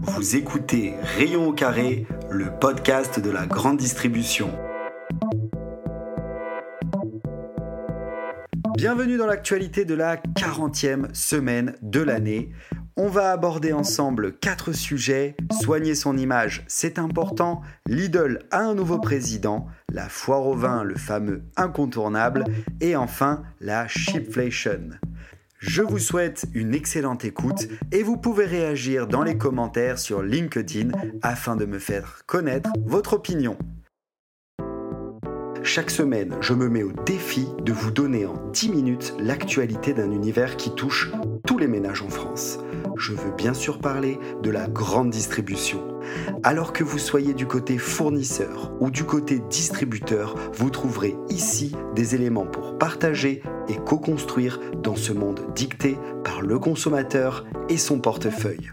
[0.00, 4.50] Vous écoutez Rayon au carré, le podcast de la grande distribution.
[8.76, 12.52] Bienvenue dans l'actualité de la 40e semaine de l'année.
[12.96, 15.36] On va aborder ensemble quatre sujets.
[15.62, 17.62] Soigner son image, c'est important.
[17.86, 19.66] Lidl a un nouveau président.
[19.92, 22.44] La foire au vin, le fameux incontournable.
[22.80, 24.90] Et enfin, la shipflation.
[25.58, 30.90] Je vous souhaite une excellente écoute et vous pouvez réagir dans les commentaires sur LinkedIn
[31.22, 33.56] afin de me faire connaître votre opinion.
[35.66, 40.12] Chaque semaine, je me mets au défi de vous donner en 10 minutes l'actualité d'un
[40.12, 41.10] univers qui touche
[41.44, 42.60] tous les ménages en France.
[42.96, 45.98] Je veux bien sûr parler de la grande distribution.
[46.44, 52.14] Alors que vous soyez du côté fournisseur ou du côté distributeur, vous trouverez ici des
[52.14, 58.70] éléments pour partager et co-construire dans ce monde dicté par le consommateur et son portefeuille.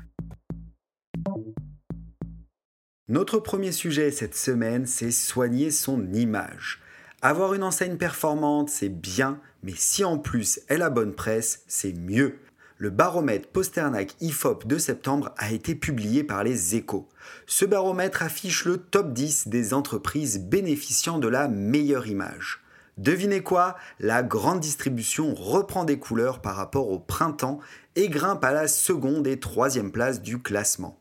[3.10, 6.83] Notre premier sujet cette semaine, c'est soigner son image.
[7.26, 11.94] Avoir une enseigne performante, c'est bien, mais si en plus elle a bonne presse, c'est
[11.94, 12.38] mieux.
[12.78, 17.08] Le baromètre Posternac IFOP de septembre a été publié par les échos.
[17.48, 22.62] Ce baromètre affiche le top 10 des entreprises bénéficiant de la meilleure image.
[22.98, 23.78] Devinez quoi?
[24.02, 27.60] La grande distribution reprend des couleurs par rapport au printemps
[27.96, 31.00] et grimpe à la seconde et troisième place du classement.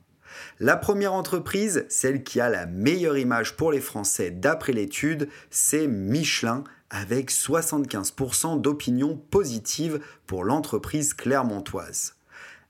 [0.61, 5.87] La première entreprise, celle qui a la meilleure image pour les Français d'après l'étude, c'est
[5.87, 12.15] Michelin avec 75% d'opinion positive pour l'entreprise clermontoise.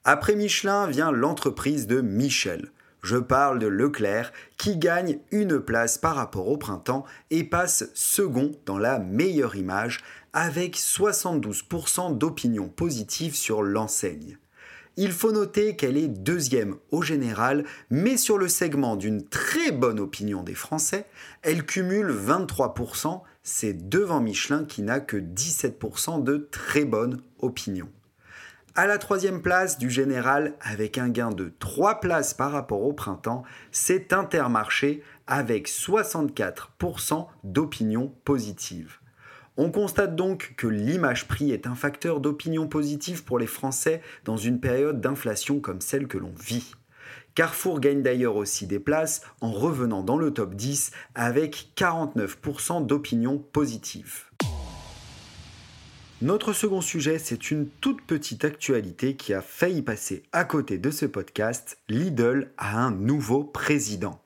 [0.05, 2.71] Après Michelin vient l'entreprise de Michel.
[3.03, 8.53] Je parle de Leclerc qui gagne une place par rapport au printemps et passe second
[8.65, 10.01] dans la meilleure image
[10.33, 14.39] avec 72% d'opinion positive sur l'enseigne.
[14.99, 19.99] Il faut noter qu'elle est deuxième au général, mais sur le segment d'une très bonne
[19.99, 21.07] opinion des Français,
[21.41, 27.89] elle cumule 23%, c'est devant Michelin qui n'a que 17% de très bonne opinion.
[28.75, 32.93] À la troisième place du général, avec un gain de 3 places par rapport au
[32.93, 39.02] printemps, c'est Intermarché avec 64% d'opinion positive.
[39.59, 44.39] On constate donc que l'image prix est un facteur d'opinion positive pour les Français dans
[44.39, 46.73] une période d'inflation comme celle que l'on vit.
[47.35, 53.39] Carrefour gagne d'ailleurs aussi des places en revenant dans le top 10 avec 49% d'opinion
[53.39, 54.25] positive.
[56.23, 60.91] Notre second sujet, c'est une toute petite actualité qui a failli passer à côté de
[60.91, 61.79] ce podcast.
[61.89, 64.22] Lidl a un nouveau président.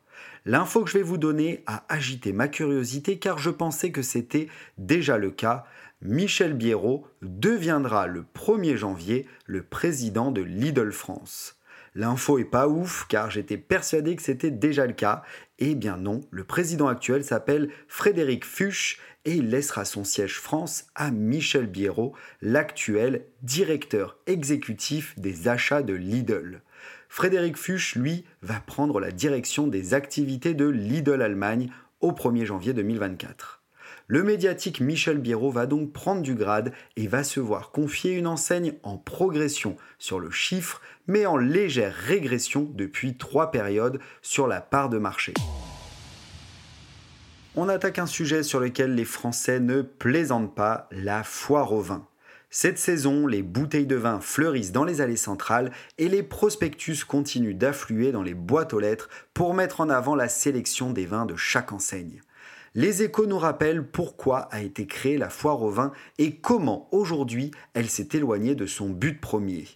[0.49, 4.47] L'info que je vais vous donner a agité ma curiosité car je pensais que c'était
[4.79, 5.65] déjà le cas.
[6.03, 11.59] Michel Biérot deviendra le 1er janvier le président de Lidl France.
[11.97, 15.25] L'info est pas ouf car j'étais persuadé que c'était déjà le cas.
[15.59, 20.87] Eh bien non, le président actuel s'appelle Frédéric Fuchs et il laissera son siège France
[20.95, 26.63] à Michel Biérot, l'actuel directeur exécutif des achats de Lidl.
[27.09, 32.73] Frédéric Fuchs, lui, va prendre la direction des activités de Lidl Allemagne au 1er janvier
[32.73, 33.63] 2024.
[34.09, 38.29] Le médiatique Michel Biérot va donc prendre du grade et va se voir confier une
[38.29, 44.61] enseigne en progression sur le chiffre, mais en légère régression depuis trois périodes sur la
[44.61, 45.35] part de marché.
[47.57, 52.07] On attaque un sujet sur lequel les Français ne plaisantent pas, la foire au vin.
[52.51, 57.57] Cette saison, les bouteilles de vin fleurissent dans les allées centrales et les prospectus continuent
[57.57, 61.37] d'affluer dans les boîtes aux lettres pour mettre en avant la sélection des vins de
[61.37, 62.23] chaque enseigne.
[62.75, 67.51] Les échos nous rappellent pourquoi a été créée la foire au vin et comment aujourd'hui
[67.75, 69.67] elle s'est éloignée de son but premier.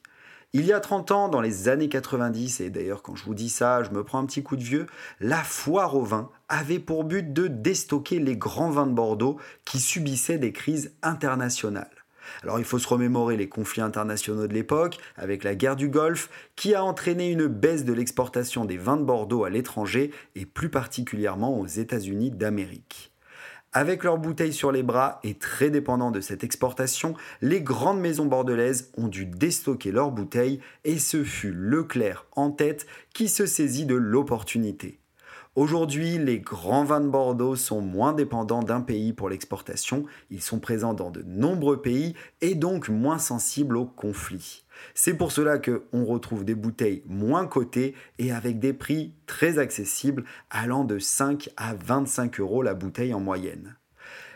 [0.52, 3.48] Il y a 30 ans, dans les années 90, et d'ailleurs quand je vous dis
[3.48, 4.87] ça, je me prends un petit coup de vieux,
[5.20, 9.81] la foire au vin avait pour but de déstocker les grands vins de Bordeaux qui
[9.81, 12.00] subissaient des crises internationales.
[12.42, 16.30] Alors il faut se remémorer les conflits internationaux de l'époque, avec la guerre du Golfe,
[16.56, 20.70] qui a entraîné une baisse de l'exportation des vins de Bordeaux à l'étranger, et plus
[20.70, 23.12] particulièrement aux États-Unis d'Amérique.
[23.72, 28.26] Avec leurs bouteilles sur les bras et très dépendants de cette exportation, les grandes maisons
[28.26, 33.87] bordelaises ont dû déstocker leurs bouteilles et ce fut Leclerc en tête qui se saisit
[33.87, 35.00] de l'opportunité.
[35.56, 40.61] Aujourd'hui, les grands vins de Bordeaux sont moins dépendants d'un pays pour l'exportation, ils sont
[40.61, 44.62] présents dans de nombreux pays et donc moins sensibles aux conflits.
[44.94, 50.23] C'est pour cela qu'on retrouve des bouteilles moins cotées et avec des prix très accessibles
[50.50, 53.76] allant de 5 à 25 euros la bouteille en moyenne.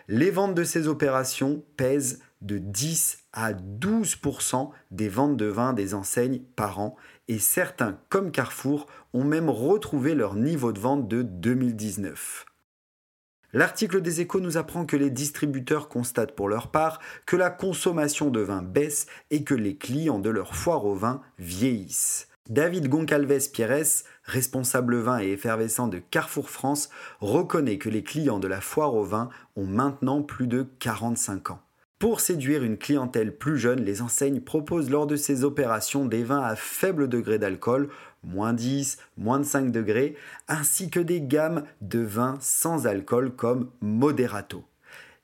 [0.08, 5.94] Les ventes de ces opérations pèsent de 10 à 12% des ventes de vin des
[5.94, 6.96] enseignes par an
[7.28, 12.44] et certains, comme Carrefour, ont même retrouvé leur niveau de vente de 2019.
[13.52, 18.30] L'article des échos nous apprend que les distributeurs constatent pour leur part que la consommation
[18.30, 22.28] de vin baisse et que les clients de leur foire au vin vieillissent.
[22.50, 26.90] David Goncalves Pierres, responsable vin et effervescent de Carrefour France,
[27.20, 31.63] reconnaît que les clients de la foire au vin ont maintenant plus de 45 ans.
[32.04, 36.42] Pour séduire une clientèle plus jeune, les enseignes proposent lors de ces opérations des vins
[36.42, 37.88] à faible degré d'alcool,
[38.22, 40.14] moins 10, moins de 5 degrés,
[40.46, 44.64] ainsi que des gammes de vins sans alcool comme Moderato.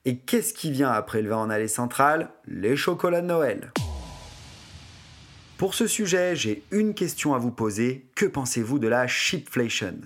[0.05, 2.31] Et qu'est-ce qui vient après le vin en allée centrale?
[2.47, 3.71] Les chocolats de Noël.
[5.59, 8.07] Pour ce sujet, j'ai une question à vous poser.
[8.15, 9.99] Que pensez-vous de la shipflation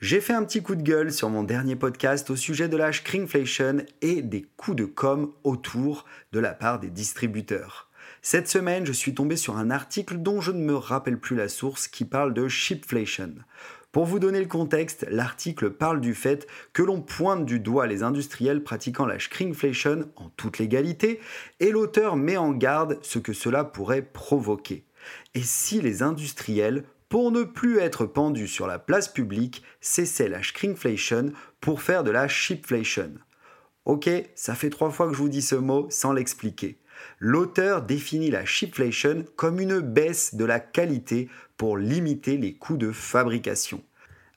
[0.00, 2.90] j'ai fait un petit coup de gueule sur mon dernier podcast au sujet de la
[2.90, 7.90] shrinkflation et des coups de com autour de la part des distributeurs.
[8.22, 11.48] Cette semaine, je suis tombé sur un article dont je ne me rappelle plus la
[11.48, 13.34] source qui parle de shipflation.
[13.92, 18.02] Pour vous donner le contexte, l'article parle du fait que l'on pointe du doigt les
[18.02, 21.20] industriels pratiquant la shrinkflation en toute légalité
[21.60, 24.84] et l'auteur met en garde ce que cela pourrait provoquer.
[25.34, 30.42] Et si les industriels pour ne plus être pendu sur la place publique, cessait la
[30.42, 33.10] shrinkflation pour faire de la shipflation.
[33.84, 36.78] Ok, ça fait trois fois que je vous dis ce mot sans l'expliquer.
[37.18, 42.92] L'auteur définit la shipflation comme une baisse de la qualité pour limiter les coûts de
[42.92, 43.82] fabrication.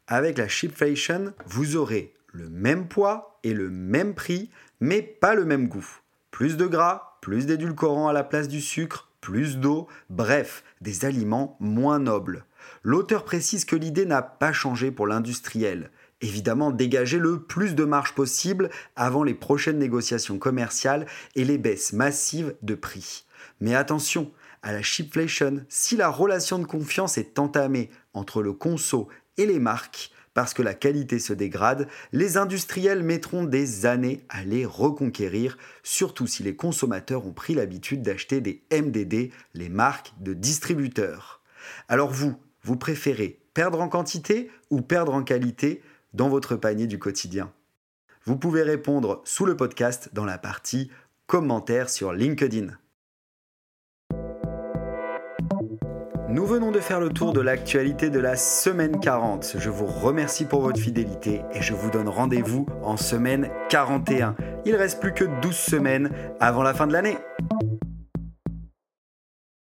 [0.07, 4.49] Avec la shipflation, vous aurez le même poids et le même prix,
[4.79, 5.99] mais pas le même goût.
[6.31, 11.55] Plus de gras, plus d'édulcorants à la place du sucre, plus d'eau, bref, des aliments
[11.59, 12.45] moins nobles.
[12.83, 15.91] L'auteur précise que l'idée n'a pas changé pour l'industriel.
[16.21, 21.05] Évidemment, dégager le plus de marge possible avant les prochaines négociations commerciales
[21.35, 23.25] et les baisses massives de prix.
[23.59, 24.31] Mais attention,
[24.61, 29.59] à la shipflation, si la relation de confiance est entamée entre le conso et les
[29.59, 35.57] marques, parce que la qualité se dégrade, les industriels mettront des années à les reconquérir,
[35.83, 41.41] surtout si les consommateurs ont pris l'habitude d'acheter des MDD, les marques de distributeurs.
[41.87, 45.81] Alors vous, vous préférez perdre en quantité ou perdre en qualité
[46.13, 47.51] dans votre panier du quotidien?
[48.25, 50.89] Vous pouvez répondre sous le podcast dans la partie
[51.27, 52.67] commentaires sur LinkedIn.
[56.29, 59.57] Nous venons de faire le tour de l'actualité de la semaine 40.
[59.59, 64.35] Je vous remercie pour votre fidélité et je vous donne rendez-vous en semaine 41.
[64.65, 66.09] Il reste plus que 12 semaines
[66.39, 67.17] avant la fin de l'année.